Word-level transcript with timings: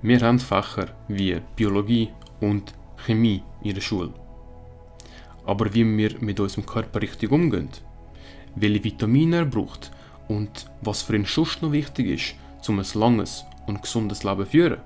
Wir 0.00 0.20
haben 0.20 0.38
Fächer 0.38 0.94
wie 1.08 1.40
Biologie 1.56 2.10
und 2.40 2.72
Chemie 3.04 3.42
in 3.64 3.74
der 3.74 3.80
Schule. 3.80 4.14
Aber 5.44 5.74
wie 5.74 5.84
wir 5.84 6.14
mit 6.20 6.38
unserem 6.38 6.66
Körper 6.66 7.02
richtig 7.02 7.32
umgehen, 7.32 7.68
welche 8.54 8.84
Vitamine 8.84 9.38
er 9.38 9.44
braucht 9.44 9.90
und 10.28 10.70
was 10.82 11.02
für 11.02 11.16
ihn 11.16 11.24
sonst 11.24 11.62
noch 11.62 11.72
wichtig 11.72 12.06
ist, 12.06 12.68
um 12.68 12.78
ein 12.78 12.86
langes 12.94 13.44
und 13.66 13.82
gesundes 13.82 14.22
Leben 14.22 14.44
zu 14.44 14.50
führen, 14.50 14.80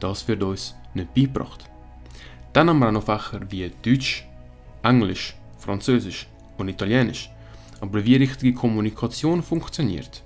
das 0.00 0.26
wird 0.26 0.42
uns 0.42 0.74
nicht 0.94 1.12
beigebracht. 1.12 1.68
Dann 2.54 2.70
haben 2.70 2.78
wir 2.78 2.88
auch 2.88 2.92
noch 2.92 3.04
Fächer 3.04 3.42
wie 3.50 3.70
Deutsch, 3.82 4.26
Englisch, 4.82 5.36
Französisch 5.58 6.28
und 6.56 6.70
Italienisch. 6.70 7.28
Aber 7.82 8.02
wie 8.02 8.16
richtige 8.16 8.54
Kommunikation 8.54 9.42
funktioniert, 9.42 10.22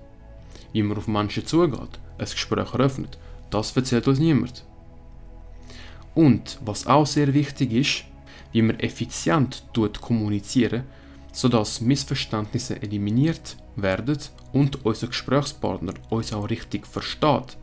wie 0.73 0.85
man 0.85 0.99
auf 0.99 1.09
Menschen 1.09 1.45
zugeht, 1.45 1.99
ein 2.17 2.25
Gespräch 2.27 2.73
eröffnet, 2.73 3.19
das 3.51 3.77
erzählt 3.77 4.09
uns 4.09 4.19
niemand. 4.19 4.65
Und 6.15 6.59
was 6.65 6.87
auch 6.87 7.07
sehr 7.07 7.33
wichtig 7.35 7.73
ist, 7.73 8.05
wie 8.53 8.63
man 8.63 8.81
effizient 8.81 9.65
tut 9.73 10.01
kommunizieren, 10.01 10.85
sodass 11.33 11.81
Missverständnisse 11.81 12.83
eliminiert 12.83 13.57
werden 13.77 14.19
und 14.53 14.85
unser 14.85 15.07
Gesprächspartner 15.09 15.95
uns 16.09 16.33
auch 16.33 16.51
richtig 16.51 16.87
versteht. 16.87 17.57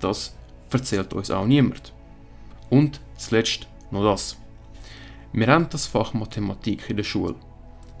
Das 0.00 0.34
erzählt 0.70 1.12
uns 1.12 1.30
auch 1.30 1.46
niemand. 1.46 1.92
Und 2.70 3.00
zuletzt 3.16 3.68
noch 3.90 4.02
das. 4.02 4.36
Wir 5.32 5.46
haben 5.46 5.68
das 5.70 5.86
Fach 5.86 6.12
Mathematik 6.14 6.90
in 6.90 6.96
der 6.96 7.04
Schule, 7.04 7.36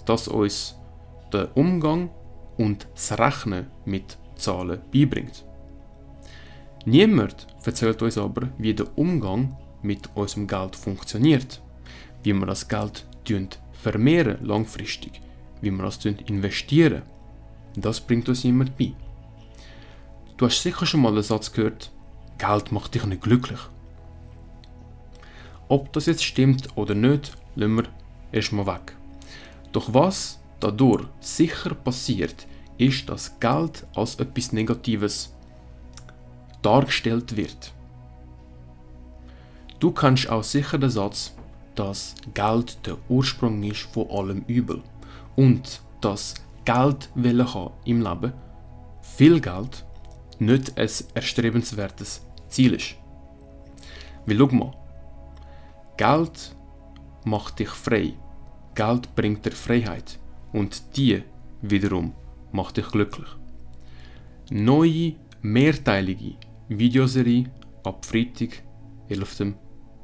das 0.04 0.28
uns 0.28 0.74
den 1.32 1.46
Umgang 1.54 2.10
und 2.56 2.86
das 2.94 3.18
Rechnen 3.18 3.68
mit 3.84 4.18
Zahlen 4.36 4.80
beibringt. 4.92 5.44
Niemand 6.84 7.46
erzählt 7.64 8.02
uns 8.02 8.18
aber, 8.18 8.48
wie 8.58 8.74
der 8.74 8.98
Umgang 8.98 9.56
mit 9.82 10.08
unserem 10.14 10.46
Geld 10.46 10.74
funktioniert, 10.74 11.62
wie 12.22 12.32
wir 12.32 12.46
das 12.46 12.66
Geld 12.66 13.04
vermehren 13.72 14.44
langfristig, 14.44 15.20
wie 15.60 15.70
wir 15.70 15.84
das 15.84 16.04
investieren. 16.04 17.02
Das 17.76 18.00
bringt 18.00 18.28
uns 18.28 18.42
jemand 18.42 18.76
bei. 18.76 18.92
Du 20.36 20.46
hast 20.46 20.62
sicher 20.62 20.86
schon 20.86 21.02
mal 21.02 21.14
den 21.14 21.22
Satz 21.22 21.52
gehört, 21.52 21.92
Geld 22.38 22.72
macht 22.72 22.94
dich 22.94 23.04
nicht 23.06 23.22
glücklich. 23.22 23.60
Ob 25.68 25.92
das 25.92 26.06
jetzt 26.06 26.24
stimmt 26.24 26.76
oder 26.76 26.94
nicht, 26.94 27.32
lassen 27.54 27.76
wir 27.76 27.84
erstmal 28.32 28.66
weg. 28.66 28.96
Doch 29.70 29.94
was 29.94 30.40
dadurch 30.58 31.06
sicher 31.20 31.74
passiert, 31.74 32.46
ist, 32.76 33.08
dass 33.08 33.38
Geld 33.38 33.86
als 33.94 34.16
etwas 34.16 34.52
Negatives 34.52 35.32
dargestellt 36.62 37.36
wird. 37.36 37.72
Du 39.80 39.90
kannst 39.90 40.28
auch 40.28 40.44
sicher 40.44 40.78
den 40.78 40.90
Satz, 40.90 41.34
dass 41.74 42.14
Geld 42.34 42.86
der 42.86 42.96
Ursprung 43.08 43.62
ist 43.64 43.82
von 43.92 44.08
allem 44.10 44.44
Übel 44.46 44.82
und 45.36 45.82
dass 46.00 46.34
Geld 46.64 47.08
haben 47.16 47.70
im 47.84 48.02
Leben, 48.02 48.32
viel 49.00 49.40
Geld, 49.40 49.84
nicht 50.38 50.78
ein 50.78 50.88
erstrebenswertes 51.14 52.24
Ziel 52.48 52.74
ist. 52.74 52.94
Weil 54.26 54.38
schau 54.38 54.46
mal, 54.46 54.72
Geld 55.96 56.54
macht 57.24 57.58
dich 57.58 57.68
frei. 57.68 58.14
Geld 58.74 59.14
bringt 59.14 59.44
dir 59.44 59.52
Freiheit. 59.52 60.18
Und 60.52 60.96
die 60.96 61.22
wiederum 61.60 62.12
macht 62.52 62.76
dich 62.76 62.88
glücklich. 62.88 63.28
Neue, 64.50 65.14
mehrteilige 65.40 66.34
Videoserie 66.78 67.44
ab 67.84 68.04
Freitag, 68.04 68.62
11. 69.08 69.54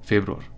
Februar. 0.03 0.58